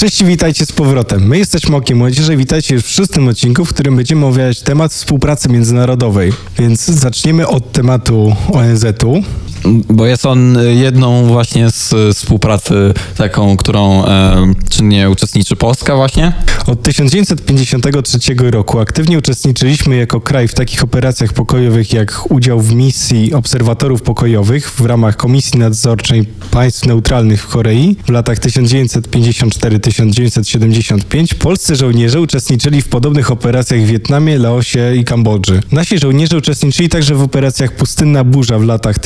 [0.00, 1.26] Cześć i witajcie z powrotem.
[1.26, 5.48] My jesteśmy Okiem Młodzieży witajcie już w szóstym odcinku, w którym będziemy omawiać temat współpracy
[5.48, 6.32] międzynarodowej.
[6.58, 9.22] Więc zaczniemy od tematu ONZ-u.
[9.88, 16.32] Bo jest on jedną właśnie z współpracy taką, którą e, czynnie uczestniczy Polska właśnie.
[16.66, 23.34] Od 1953 roku aktywnie uczestniczyliśmy jako kraj w takich operacjach pokojowych jak udział w misji
[23.34, 31.34] obserwatorów pokojowych w ramach Komisji Nadzorczej Państw Neutralnych w Korei w latach 1954-1975.
[31.34, 35.60] Polscy żołnierze uczestniczyli w podobnych operacjach w Wietnamie, Laosie i Kambodży.
[35.72, 38.98] Nasi żołnierze uczestniczyli także w operacjach Pustynna Burza w latach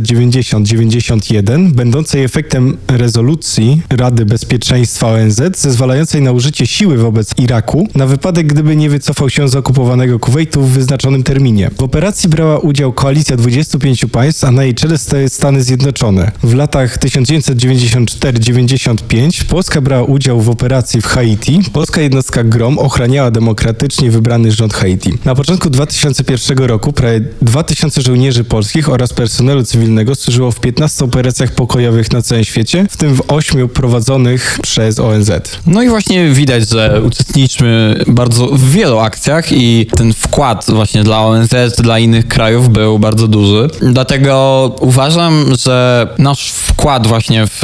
[0.00, 8.46] 1990-91, będącej efektem rezolucji Rady Bezpieczeństwa ONZ zezwalającej na użycie siły wobec Iraku na wypadek,
[8.46, 11.70] gdyby nie wycofał się z okupowanego Kuwejtu w wyznaczonym terminie.
[11.78, 16.32] W operacji brała udział koalicja 25 państw, a na jej czele stały Stany Zjednoczone.
[16.42, 21.60] W latach 1994-95 Polska brała udział w operacji w Haiti.
[21.72, 25.12] Polska jednostka GROM ochraniała demokratycznie wybrany rząd Haiti.
[25.24, 29.83] Na początku 2001 roku prawie 2000 żołnierzy polskich oraz personelu cywilnego
[30.14, 35.30] służyło w 15 operacjach pokojowych na całym świecie, w tym w 8 prowadzonych przez ONZ.
[35.66, 41.20] No i właśnie widać, że uczestniczymy bardzo w wielu akcjach i ten wkład właśnie dla
[41.20, 43.68] ONZ, dla innych krajów był bardzo duży.
[43.92, 47.62] Dlatego uważam, że nasz wkład właśnie w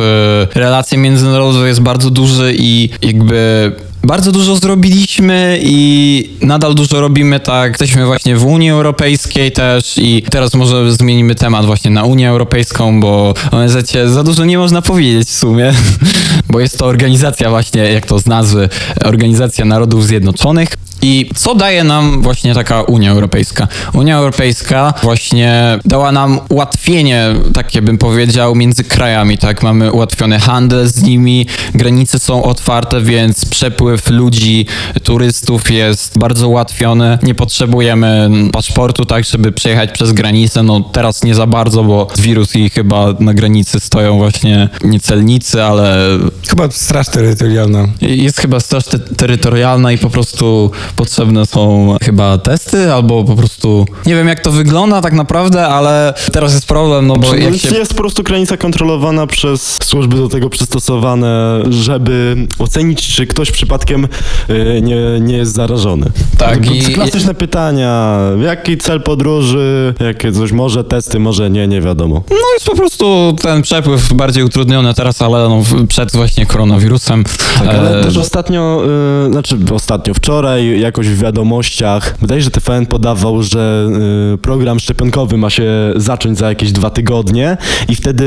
[0.54, 3.72] relacje międzynarodowe jest bardzo duży i jakby
[4.05, 7.70] bardzo dużo zrobiliśmy i nadal dużo robimy, tak.
[7.70, 13.01] Jesteśmy właśnie w Unii Europejskiej też i teraz może zmienimy temat właśnie na Unię Europejską,
[13.01, 15.73] bo ONZ za dużo nie można powiedzieć w sumie,
[16.51, 18.69] bo jest to organizacja właśnie, jak to z nazwy,
[19.05, 20.69] Organizacja Narodów Zjednoczonych.
[21.03, 23.69] I co daje nam właśnie taka Unia Europejska?
[23.93, 29.62] Unia Europejska właśnie dała nam ułatwienie, takie bym powiedział, między krajami, tak?
[29.62, 34.67] Mamy ułatwiony handel z nimi, granice są otwarte, więc przepływ ludzi,
[35.03, 37.19] turystów jest bardzo ułatwiony.
[37.23, 40.62] Nie potrzebujemy paszportu, tak, żeby przejechać przez granicę.
[40.62, 45.62] No teraz nie za bardzo, bo wirus i chyba na granicy stoją właśnie nie celnicy,
[45.62, 46.19] ale...
[46.49, 47.89] Chyba straż terytorialna.
[48.00, 53.87] Jest chyba straż te terytorialna i po prostu potrzebne są chyba testy, albo po prostu
[54.06, 57.77] nie wiem jak to wygląda tak naprawdę, ale teraz jest problem, no bo jak się...
[57.77, 64.09] Jest po prostu granica kontrolowana przez służby do tego przystosowane, żeby ocenić, czy ktoś przypadkiem
[64.51, 66.06] y, nie, nie jest zarażony.
[66.39, 71.81] Tak, To i- Klasyczne pytania, jaki cel podróży, jakie coś, może testy, może nie, nie
[71.81, 72.22] wiadomo.
[72.31, 77.25] No jest po prostu ten przepływ bardziej utrudniony teraz, ale no, przed właśnie koronawirusem.
[77.59, 78.83] Tak, ale e, też ostatnio,
[79.28, 83.88] y, znaczy ostatnio, wczoraj jakoś w wiadomościach, wydaje się, że TVN podawał, że
[84.34, 87.56] y, program szczepionkowy ma się zacząć za jakieś dwa tygodnie
[87.88, 88.24] i wtedy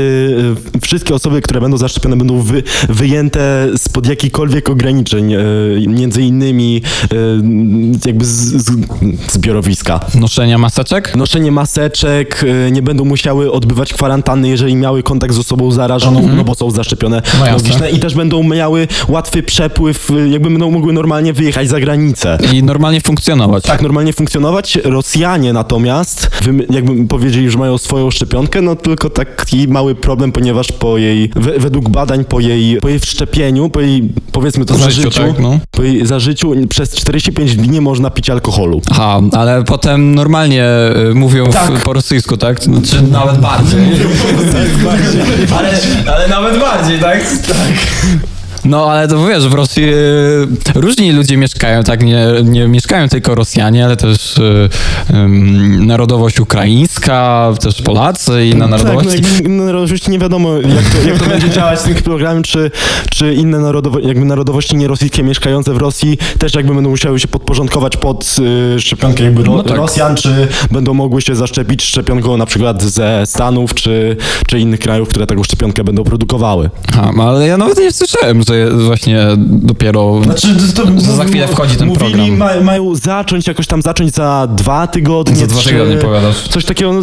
[0.76, 5.38] y, wszystkie osoby, które będą zaszczepione będą wy, wyjęte spod jakichkolwiek ograniczeń, y,
[5.88, 6.82] między innymi
[8.06, 8.72] jakby z, z
[9.32, 10.00] zbiorowiska.
[10.14, 11.16] noszenia maseczek?
[11.16, 16.54] Noszenie maseczek, nie będą musiały odbywać kwarantanny, jeżeli miały kontakt z osobą zarażoną, no bo
[16.54, 21.68] są zaszczepione No logiczne i też będą miały łatwy przepływ, jakby będą mogły normalnie wyjechać
[21.68, 22.38] za granicę.
[22.52, 23.64] I normalnie funkcjonować.
[23.64, 24.78] Tak, normalnie funkcjonować.
[24.84, 26.30] Rosjanie natomiast,
[26.70, 31.58] jakby powiedzieli, że mają swoją szczepionkę, no tylko taki mały problem, ponieważ po jej, we-
[31.58, 35.58] według badań po jej, po jej wszczepieniu, po jej, powiedzmy to W za tak, no.
[35.70, 38.80] po jej zażyciu przez 45 dni nie można pić alkoholu.
[38.90, 40.64] Aha, ale potem normalnie
[41.10, 41.72] y, mówią Tak.
[41.72, 42.60] w, po rosyjsku, tak?
[42.60, 43.80] Czy nawet bardziej.
[45.58, 45.70] ale,
[46.14, 47.18] ale nawet bardziej, tak?
[47.48, 47.56] Tak.
[48.64, 52.02] No, ale to wiesz, w Rosji y, różni ludzie mieszkają, tak?
[52.02, 54.34] Nie, nie mieszkają tylko Rosjanie, ale też
[55.10, 59.22] ym, narodowość ukraińska, też Polacy i inne narodowości.
[59.22, 62.70] Tak, no oczywiście nie wiadomo, jak to, jak to będzie działać z tym programem, czy,
[63.10, 67.96] czy inne narodowo, jakby narodowości nierosyjskie mieszkające w Rosji też jakby będą musiały się podporządkować
[67.96, 68.36] pod
[68.76, 69.76] y, szczepionkę jakby ro, No tak.
[69.76, 75.08] Rosjan, czy będą mogły się zaszczepić szczepionką na przykład ze Stanów, czy, czy innych krajów,
[75.08, 76.70] które taką szczepionkę będą produkowały.
[76.92, 80.22] Aha, ale ja nawet nie słyszałem, że właśnie dopiero
[80.98, 82.36] za chwilę wchodzi ten mówili, program.
[82.36, 86.48] Ma, mają zacząć, jakoś tam zacząć za dwa tygodnie, Za dwa trzy, tygodnie powiadasz.
[86.48, 87.02] Coś takiego no,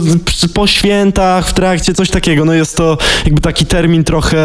[0.54, 2.46] po świętach, w trakcie, coś takiego.
[2.46, 4.38] No jest to jakby taki termin trochę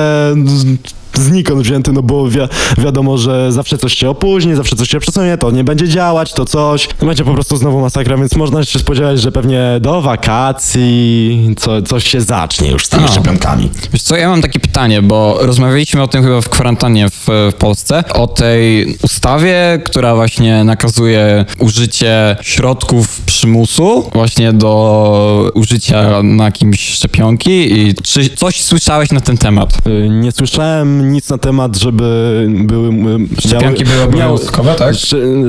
[1.19, 2.39] znikąd wzięty, no bo wi
[2.79, 6.45] wiadomo, że zawsze coś się opóźni, zawsze coś się przesunie, to nie będzie działać, to
[6.45, 6.89] coś.
[7.01, 11.83] No będzie po prostu znowu masakra, więc można się spodziewać, że pewnie do wakacji co,
[11.83, 13.09] coś się zacznie już z tymi A.
[13.09, 13.71] szczepionkami.
[13.93, 17.55] Wiesz co, ja mam takie pytanie, bo rozmawialiśmy o tym chyba w kwarantannie w, w
[17.59, 26.89] Polsce, o tej ustawie, która właśnie nakazuje użycie środków przymusu właśnie do użycia na kimś
[26.89, 29.79] szczepionki i czy coś słyszałeś na ten temat?
[29.87, 32.91] Y, Nie słyszałem nic na temat, żeby były...
[33.38, 34.94] Szczepionki były obowiązkowe, tak?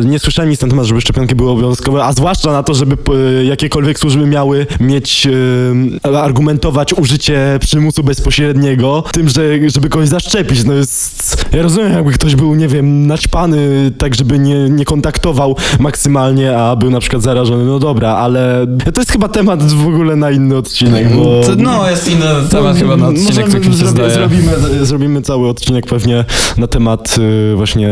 [0.06, 2.98] Nie słyszałem nic na temat, żeby szczepionki były obowiązkowe, a zwłaszcza na to, żeby
[3.46, 5.28] jakiekolwiek służby miały mieć,
[6.24, 10.64] argumentować użycie przymusu bezpośredniego tym, że żeby kogoś zaszczepić.
[10.64, 11.46] No jest...
[11.54, 16.76] Ja rozumiem, jakby ktoś był, nie wiem, naćpany tak, żeby nie, nie kontaktował maksymalnie, a
[16.76, 17.66] był na przykład zarażony.
[17.66, 21.42] No dobra, ale to jest chyba temat w ogóle na inny odcinek, bo...
[21.58, 24.12] No, jest inny temat chyba na odcinek, tak mi się zdaje.
[24.12, 24.52] Zrobimy,
[24.86, 26.26] zrobimy cały odcinek pewnie
[26.58, 27.16] na temat
[27.52, 27.90] y, właśnie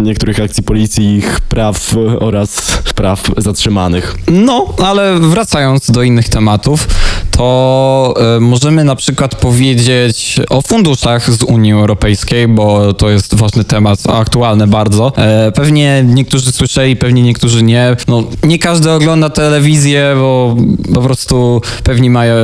[0.00, 4.16] niektórych akcji policji, ich praw y, oraz praw zatrzymanych.
[4.32, 6.88] No, ale wracając do innych tematów,
[7.36, 13.64] to e, możemy na przykład powiedzieć o funduszach z Unii Europejskiej, bo to jest ważny
[13.64, 15.12] temat, aktualny bardzo.
[15.16, 17.96] E, pewnie niektórzy słyszeli, pewnie niektórzy nie.
[18.08, 20.56] No, nie każdy ogląda telewizję, bo
[20.94, 22.34] po prostu pewnie mają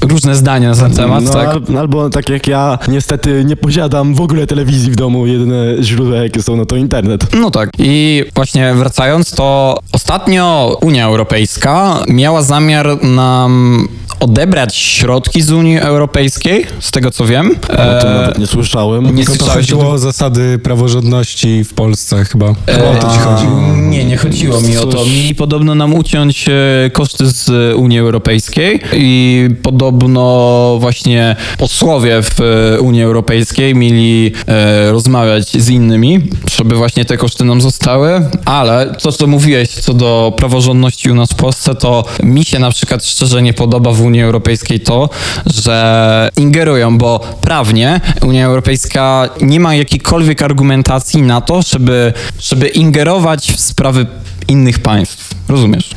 [0.00, 1.48] różne zdania na ten temat, no, tak?
[1.48, 6.16] al- Albo tak jak ja, niestety nie posiadam w ogóle telewizji w domu, jedyne źródła
[6.16, 7.26] jakie są, no to internet.
[7.34, 7.70] No tak.
[7.78, 13.88] I właśnie wracając, to ostatnio Unia Europejska miała zamiar nam
[14.22, 17.50] odebrać środki z Unii Europejskiej, z tego co wiem.
[17.62, 19.16] O tym E, nawet nie słyszałem.
[19.16, 22.54] nie Tylko to chodziło o zasady praworządności w Polsce chyba.
[22.66, 23.46] Chyba o to ci E, chodzi.
[23.76, 25.04] Nie, nie chodziło mi o to.
[25.04, 32.40] Mieli podobno nam uciąć e, koszty z e, Unii Europejskiej i podobno właśnie posłowie w
[32.40, 36.20] e, Unii Europejskiej mieli e, rozmawiać z innymi,
[36.56, 41.30] żeby właśnie te koszty nam zostały, ale to, co mówiłeś co do praworządności u nas
[41.30, 45.10] w Polsce, to mi się na przykład szczerze nie podoba w Unii Europejskiej to,
[45.46, 53.52] że ingerują, bo prawnie Unia Europejska nie ma jakiejkolwiek argumentacji na to, żeby, żeby ingerować
[53.52, 54.06] w sprawy
[54.48, 55.34] innych państw.
[55.48, 55.90] Rozumiesz?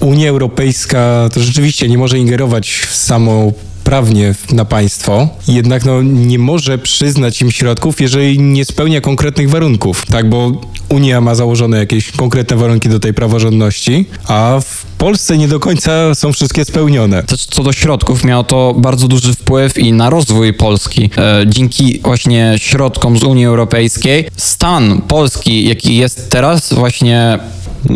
[0.00, 3.52] Unia Europejska to rzeczywiście nie może ingerować w samą
[3.88, 9.50] prawnie w- na państwo, jednak no, nie może przyznać im środków, jeżeli nie spełnia konkretnych
[9.50, 10.52] warunków, tak, bo
[10.88, 16.14] Unia ma założone jakieś konkretne warunki do tej praworządności, a w Polsce nie do końca
[16.14, 17.22] są wszystkie spełnione.
[17.50, 21.10] Co do środków, miało to bardzo duży wpływ i na rozwój Polski.
[21.16, 27.38] E, dzięki właśnie środkom z Unii Europejskiej stan Polski, jaki jest teraz, właśnie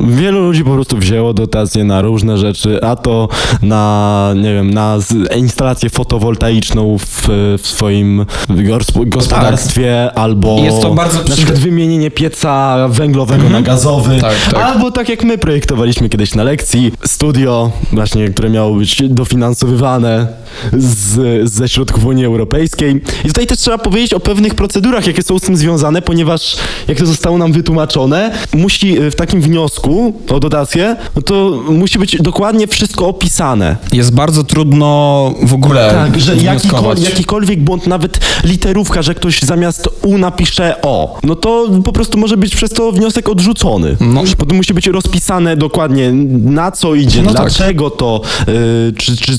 [0.08, 3.28] Wielu ludzi po prostu wzięło dotacje na różne rzeczy, a to
[3.62, 4.98] na, nie wiem, na
[5.36, 7.28] instalację fotowoltaiczną w,
[7.62, 13.48] w swoim gosp- gospodarstwie, albo I jest to bardzo na przy- przykład wymienienie pieca węglowego
[13.48, 14.62] na gazowy, Tak, tak.
[14.64, 20.26] albo tak jak my projektowaliśmy kiedyś na lekcji, studio właśnie, które miało być dofinansowywane
[20.72, 23.00] z, ze środków Unii Europejskiej.
[23.24, 26.56] I tutaj też trzeba powiedzieć o pewnych procedurach, jakie są z tym związane, ponieważ
[26.88, 29.71] jak to zostało nam wytłumaczone, musi w takim wniosku
[30.30, 33.76] o dotację, no to musi być dokładnie wszystko opisane.
[33.92, 37.00] jest bardzo trudno w ogóle Tak, że wnioskować.
[37.02, 42.36] jakikolwiek błąd, nawet literówka, że ktoś zamiast U napisze O, no to po prostu może
[42.36, 43.96] być przez to wniosek odrzucony.
[44.00, 44.22] No.
[44.38, 46.12] Bo to musi być rozpisane dokładnie
[46.44, 47.40] na co idzie, No tak.
[47.42, 49.32] dlaczego to, y, czy, czy,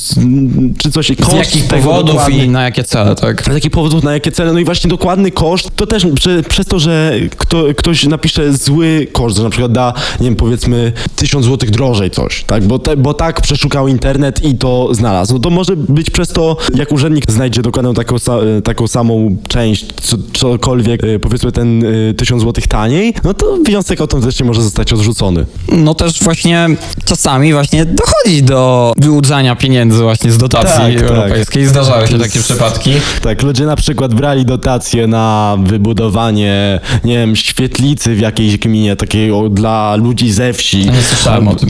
[0.78, 2.46] czy coś, Z koszt jakich tego powodów dokładny.
[2.46, 3.44] i na jakie cele, tak?
[3.52, 6.66] Z jakich powodów, na jakie cele, no i właśnie dokładny koszt, to też prze, przez
[6.66, 9.94] to, że kto, ktoś napisze zły koszt, że na przykład da,
[10.24, 14.58] nie wiem, powiedzmy 1000 zł drożej coś, tak, bo, te, bo tak przeszukał internet i
[14.58, 18.88] to znalazł, no to może być przez to, jak urzędnik znajdzie dokładną taką, sa, taką
[18.88, 24.08] samą część, co, cokolwiek, y, powiedzmy ten y, 1000 zł taniej, no to wniosek o
[24.08, 25.46] tym może zostać odrzucony.
[25.72, 26.70] No też właśnie
[27.06, 31.02] czasami właśnie dochodzi do wyłudzania pieniędzy właśnie z dotacji Tak, tak.
[31.02, 31.66] europejskiej.
[31.66, 32.94] Zdarzały się takie przypadki.
[33.22, 39.32] Tak, ludzie na przykład brali dotacje na wybudowanie, nie wiem, świetlicy w jakiejś gminie, takiej
[39.50, 40.78] dla ludzi ze wsi.
[40.78, 41.70] Nie słyszałem o tym.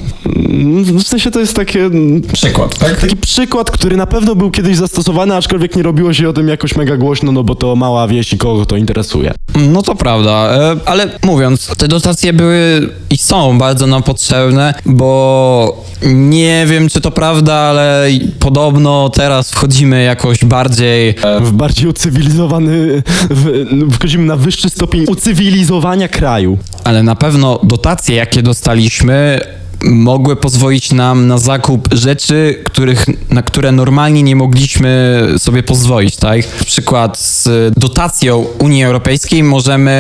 [0.54, 1.90] Mm, W sensie to jest takie,
[2.34, 3.02] Przykład, tak?
[3.02, 6.76] taki przykład, który na pewno był kiedyś zastosowany, aczkolwiek nie robiło się o tym jakoś
[6.76, 9.34] mega głośno, no bo to mała wieś i kogo to interesuje.
[9.56, 15.84] No to prawda, e, ale mówiąc, te dotacje były i są bardzo nam potrzebne, bo
[16.06, 18.08] nie wiem, czy to prawda, ale
[18.40, 26.58] podobno teraz wchodzimy jakoś bardziej W bardziej ucywilizowany, w, wchodzimy na wyższy stopień ucywilizowania kraju.
[26.84, 29.40] ale na pewno dotacje, jakie dostaliśmy,
[29.84, 36.38] mogły pozwolić nam na zakup rzeczy, których, na które normalnie nie mogliśmy sobie pozwolić, tak?
[36.60, 39.94] Na przykład z dotacją Unii Europejskiej możemy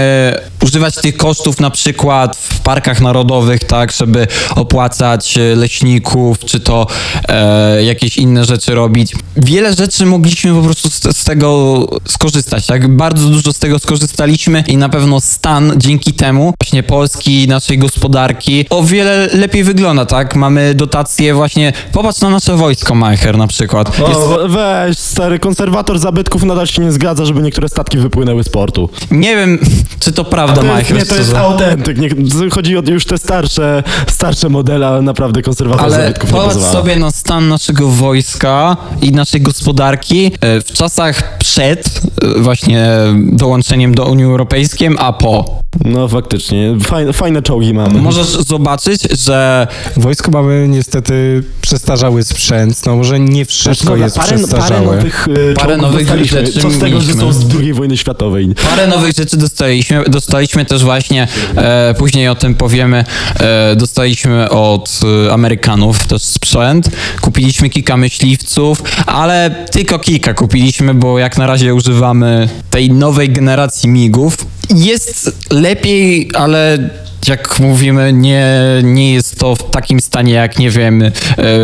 [0.63, 6.87] używać tych kosztów na przykład w parkach narodowych, tak, żeby opłacać e, leśników, czy to
[7.27, 9.13] e, jakieś inne rzeczy robić.
[9.37, 12.95] Wiele rzeczy mogliśmy po prostu z, z tego skorzystać, tak?
[12.95, 18.65] Bardzo dużo z tego skorzystaliśmy i na pewno stan dzięki temu właśnie Polski, naszej gospodarki
[18.69, 19.72] o wiele lepiej wygląda,
[20.05, 20.35] tak?
[20.35, 23.99] Mamy dotacje właśnie, popatrz na nasze wojsko Majcher na przykład.
[23.99, 28.49] Jest, O, weź, stary konserwator zabytków nadal się nie zgadza, żeby niektóre statki wypłynęły z
[28.49, 28.89] portu.
[29.11, 29.59] nie wiem,
[29.99, 31.97] czy to prawda, To jest, nie, to jest autentyk.
[31.97, 32.09] Nie,
[32.49, 36.95] chodzi o już te starsze, starsze modele, ale naprawdę konserwator Ale zabytków nie popatrz sobie
[36.95, 44.05] na stan naszego wojska i naszej gospodarki e, w czasach przed e, właśnie dołączeniem do
[44.05, 45.63] Unii Europejskiej, a po.
[45.85, 48.01] No faktycznie, fajne, fajne czołgi mamy.
[48.01, 49.62] Możesz zobaczyć, że
[49.98, 54.96] W wojsku mamy niestety przestarzały sprzęt, no może nie wszystko Dobra, jest parę, parę przestarzałe.
[54.96, 58.50] nowych, e, Parę nowych rzeczy Co z tego, że są z II wojny światowej?
[58.70, 60.03] Parę nowych rzeczy dostaliśmy.
[60.08, 63.05] Dostaliśmy też właśnie, e, później o tym powiemy,
[63.39, 66.89] e, dostaliśmy od e, Amerykanów też sprzęt.
[67.22, 73.89] Kupiliśmy kilka myśliwców, ale tylko kilka kupiliśmy, bo jak na razie używamy tej nowej generacji
[73.89, 74.38] migów.
[74.75, 76.89] Jest lepiej, ale
[77.27, 81.11] jak mówimy, nie, nie jest to w takim stanie jak, nie wiem, e,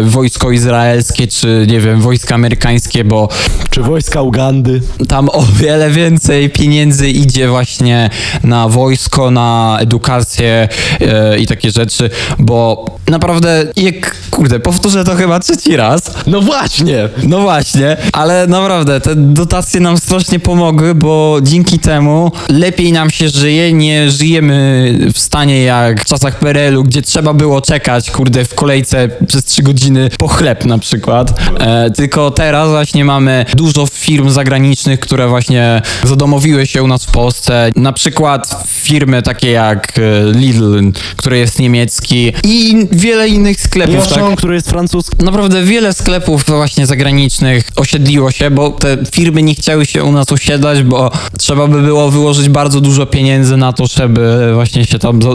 [0.03, 3.29] wojsko izraelskie, czy nie wiem, wojska amerykańskie, bo
[3.69, 4.81] Czy wojska Ugandy?
[5.07, 8.09] tam o wiele więcej pieniędzy idzie właśnie
[8.43, 10.67] na wojsko, na edukację
[11.01, 17.09] e, i takie rzeczy, bo naprawdę, jak, kurde, powtórzę to chyba trzeci raz, No właśnie!
[17.23, 23.29] no właśnie, ale naprawdę te dotacje nam strasznie pomogły, bo dzięki temu lepiej nam się
[23.29, 28.55] żyje, nie żyjemy w stanie jak w czasach PRL-u, gdzie trzeba było czekać, kurde, w
[28.55, 34.29] kolejce przez trzy godziny po chleb na przykład, e, tylko teraz właśnie mamy dużo firm
[34.29, 40.31] zagranicznych, które właśnie zadomowiły się u nas w Polsce, na przykład firmy takie jak e,
[40.31, 44.28] Lidl, który jest niemiecki i wiele innych sklepów, tak?
[44.29, 45.17] Auchan, który jest francuski.
[45.23, 50.31] Naprawdę wiele sklepów właśnie zagranicznych osiedliło się, bo te firmy nie chciały się u nas
[50.31, 55.21] osiedlać, bo trzeba by było wyłożyć bardzo dużo pieniędzy na to, żeby właśnie się tam
[55.21, 55.29] za-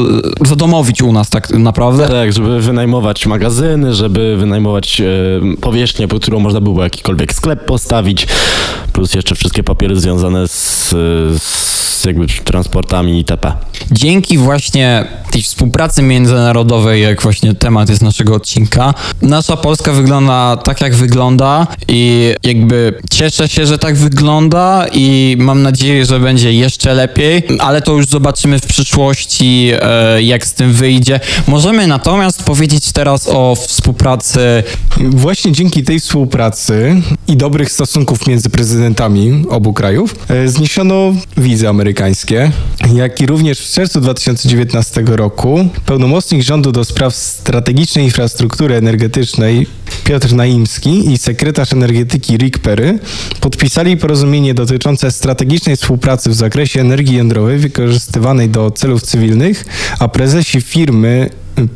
[0.46, 2.08] zadomowić u nas tak naprawdę.
[2.08, 5.04] Tak, żeby wynajmować magazyny, żeby wynajmować e,
[5.60, 8.26] powierzchnię, pod którą można było jakikolwiek sklep postawić,
[8.92, 11.38] plus jeszcze wszystkie papiery związane z, e,
[12.04, 13.52] z jakby transportami itp.
[13.90, 20.80] Dzięki właśnie tej współpracy międzynarodowej, jak właśnie temat jest naszego odcinka, nasza Polska wygląda tak,
[20.80, 26.94] jak wygląda i jakby cieszę się, że tak wygląda i mam nadzieję, że będzie jeszcze
[26.94, 31.20] lepiej, ale to już zobaczymy w przyszłości, e, jak z tym wyjdzie.
[31.46, 34.62] Możemy natomiast powiedzieć teraz o współpracy
[35.00, 41.93] Właśnie dzięki tej współpracy i dobrych stosunków między prezydentami obu krajów e, zniesiono wizy amerykańskie,
[42.94, 49.66] jak i również w czerwcu 2019 roku pełnomocnik rządu do spraw strategicznej infrastruktury energetycznej
[50.04, 52.98] Piotr Naimski i sekretarz energetyki Rick Perry
[53.40, 59.64] podpisali porozumienie dotyczące strategicznej współpracy w zakresie energii jądrowej wykorzystywanej do celów cywilnych,
[59.98, 61.30] a prezesi firmy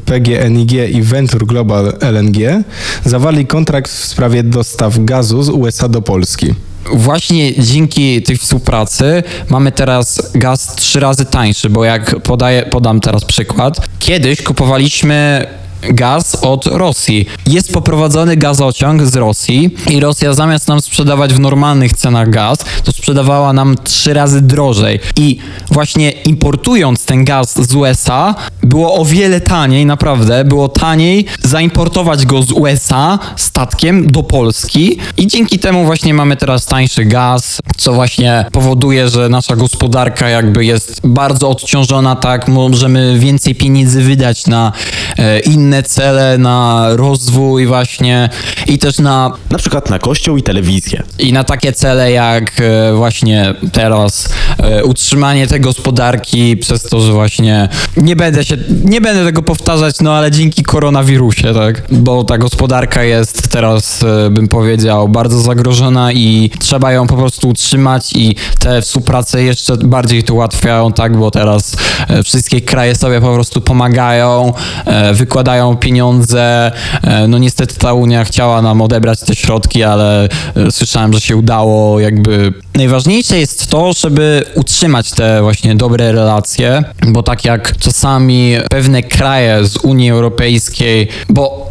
[0.04, 2.64] PGNiG i Venture Global LNG
[3.04, 6.54] zawarli kontrakt w sprawie dostaw gazu z USA do Polski.
[6.92, 13.24] Właśnie dzięki tej współpracy mamy teraz gaz trzy razy tańszy, bo jak podaję, podam teraz
[13.24, 15.46] przykład, kiedyś kupowaliśmy
[15.82, 17.26] gaz od Rosji.
[17.46, 22.92] Jest poprowadzony gazociąg z Rosji i Rosja zamiast nam sprzedawać w normalnych cenach gaz, to
[22.92, 25.00] sprzedawała nam trzy razy drożej.
[25.16, 25.38] I
[25.70, 32.42] właśnie importując ten gaz z USA, było o wiele taniej, naprawdę, było taniej zaimportować go
[32.42, 38.46] z USA statkiem do Polski i dzięki temu właśnie mamy teraz tańszy gaz, co właśnie
[38.52, 44.72] powoduje, że nasza gospodarka jakby jest bardzo odciążona, tak, możemy więcej pieniędzy wydać na
[45.18, 48.28] e, inne cele, na rozwój właśnie
[48.66, 51.02] i też na Na przykład na kościół i telewizję.
[51.18, 57.12] i na takie cele jak e, właśnie teraz e, utrzymanie tej gospodarki przez to, że
[57.12, 62.38] właśnie nie będę się, nie będę tego powtarzać, no ale dzięki koronawirusie, tak, bo ta
[62.38, 68.36] gospodarka jest teraz, e, bym powiedział, bardzo zagrożona i trzeba ją po prostu utrzymać i
[68.58, 71.76] te współprace jeszcze bardziej to ułatwiają, tak, bo teraz
[72.24, 74.52] wszystkie kraje sobie po prostu pomagają,
[74.86, 75.14] e,
[75.58, 76.72] wykładają pieniądze,
[77.02, 80.28] e, no niestety ta Unia chciała nam odebrać te środki, ale e,
[80.70, 87.22] słyszałem, że się udało, jakby najważniejsze jest to, żeby utrzymać te właśnie dobre relacje, bo
[87.22, 91.68] tak jak czasami pewne kraje z Unii Europejskiej, bo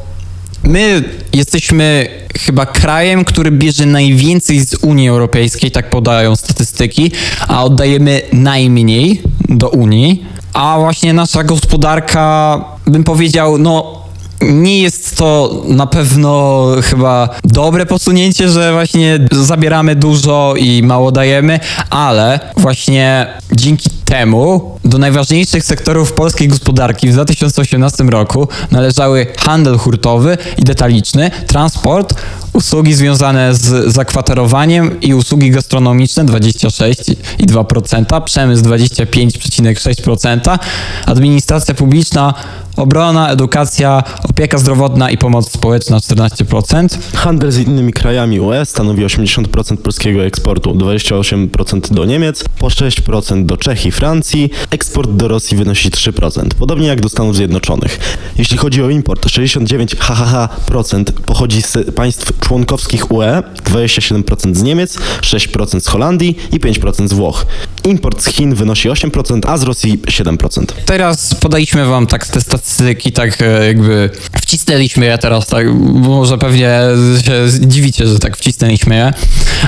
[0.63, 1.03] My
[1.33, 2.07] jesteśmy
[2.39, 7.11] chyba krajem, który bierze najwięcej z Unii Europejskiej, tak podają statystyki,
[7.47, 10.25] a oddajemy najmniej do Unii,
[10.57, 14.01] a właśnie nasza gospodarka, bym powiedział, no
[14.41, 21.59] nie jest to na pewno chyba dobre posunięcie, że właśnie zabieramy dużo i mało dajemy,
[21.89, 30.37] ale właśnie dzięki temu do najważniejszych sektorów polskiej gospodarki w 2018 roku należały handel hurtowy
[30.57, 32.13] i detaliczny, transport,
[32.53, 40.59] usługi związane z zakwaterowaniem i usługi gastronomiczne 26,2%, przemysł 25,6%,
[41.05, 42.33] administracja publiczna,
[42.77, 46.97] obrona, edukacja, opieka zdrowotna i pomoc społeczna 14%.
[47.15, 53.57] Handel z innymi krajami UE stanowi 80% polskiego eksportu, 28% do Niemiec, po 6% do
[53.57, 57.99] Czech i Francji, eksport do Rosji wynosi 3%, podobnie jak do Stanów Zjednoczonych.
[58.37, 65.87] Jeśli chodzi o import, 69,5% pochodzi z państw członkowskich UE, 27% z Niemiec, 6% z
[65.87, 67.45] Holandii i 5% z Włoch.
[67.87, 70.65] Import z Chin wynosi 8%, a z Rosji 7%.
[70.85, 74.09] Teraz podaliśmy wam tak te statystyki, tak e, jakby
[74.41, 76.79] wcisnęliśmy je teraz, tak, może pewnie
[77.25, 77.31] się
[77.67, 79.13] dziwicie, że tak wcisnęliśmy je,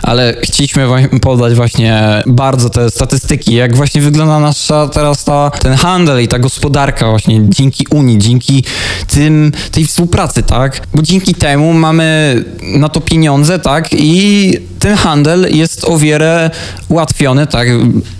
[0.04, 5.74] ale chcieliśmy wa- podać właśnie bardzo te statystyki, jak właśnie wygląda nasza teraz ta, ten
[5.74, 8.64] handel i ta gospodarka właśnie dzięki Unii, dzięki
[9.08, 12.10] tym, tej współpracy, tak, bo dzięki temu mamy
[12.62, 16.52] na to pieniądze, tak, i ten handel jest o wiele
[16.90, 17.68] ułatwiony, tak,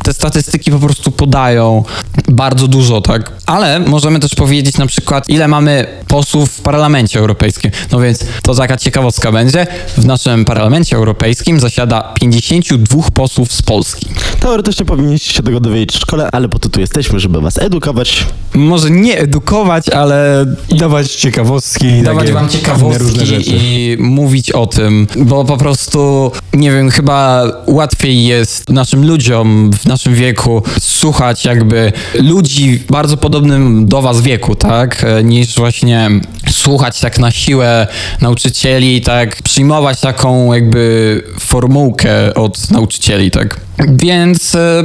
[0.04, 1.84] te statystyki po prostu podają
[2.28, 7.72] bardzo dużo, tak, ale możemy też powiedzieć na przykład, ile mamy posłów w Parlamencie Europejskim.
[7.92, 9.68] No więc to taka ciekawostka będzie.
[9.98, 14.08] W naszym Parlamencie Europejskim zasiada 52 posłów z Polski.
[14.40, 18.26] Teoretycznie powinniście się tego dowiedzieć w szkole, ale po to tu jesteśmy, żeby was edukować.
[18.54, 22.02] Może nie edukować, ale I dawać ciekawostki.
[22.02, 23.52] dawać takie wam ciekawostki różne rzeczy.
[23.54, 29.86] i mówić o tym, bo po prostu, nie wiem, chyba łatwiej jest naszym ludziom w
[29.86, 36.10] naszym wieku słuchać jakby ludzi bardzo podobnym do was wieku, tak, e, niż właśnie
[36.52, 37.88] słuchać tak na siłę
[38.22, 43.60] nauczycieli, tak, przyjmować taką jakby formułkę od nauczycieli, tak.
[43.88, 44.84] Więc e,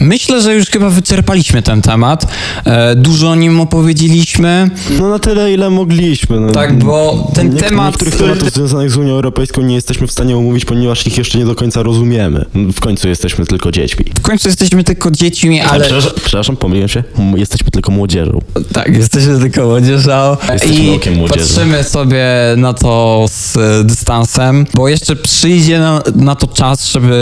[0.00, 2.26] myślę, że już chyba wyczerpaliśmy ten temat.
[2.64, 4.70] E, dużo o nim opowiedzieliśmy.
[4.98, 6.40] No na tyle, ile mogliśmy.
[6.40, 6.52] No.
[6.52, 10.36] Tak, bo ten Niek- temat- Niektórych tematów związanych z Unią Europejską nie jesteśmy w stanie
[10.36, 12.44] omówić, ponieważ ich jeszcze nie do końca rozumiemy.
[12.54, 14.04] W końcu jesteśmy tylko dziećmi.
[14.16, 15.80] W końcu jesteśmy tylko dziećmi, ale...
[15.84, 17.04] Przepraszam, przepraszam, pomyliłem się.
[17.36, 18.38] Jesteśmy tylko młodzieżą.
[18.72, 20.36] Tak, jesteśmy tylko młodzieżą.
[20.52, 21.48] Jesteśmy I okiem młodzieży.
[21.54, 27.14] patrzymy sobie na to z e, dystansem, bo jeszcze przyjdzie na, na to czas, żeby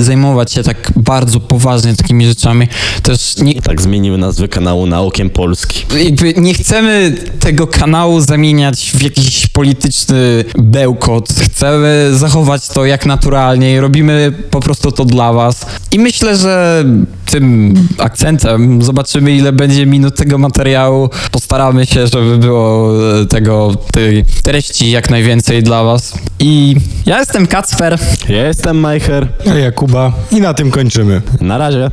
[0.00, 2.68] e, zajmować się tak bardzo poważnie takimi rzeczami.
[3.02, 5.84] Też nie, Tak, zmienimy nazwę kanału na Okiem Polski.
[6.04, 11.28] jakby nie chcemy tego kanału zamieniać w jakiś polityczny bełkot.
[11.44, 15.66] Chcemy zachować to jak naturalnie i robimy po prostu to dla was.
[15.92, 16.84] I myślę, że
[17.30, 21.10] tym akcentem zobaczymy ile będzie minut tego materiału.
[21.30, 26.18] Postaramy się, żeby było e, tego, tej treści jak najwięcej dla was.
[26.38, 27.98] I ja jestem Kacper.
[28.28, 29.28] Ja jestem Majcher.
[29.50, 30.12] A ja Kuba.
[30.30, 31.22] I na tym kończymy.
[31.40, 31.90] Na razie.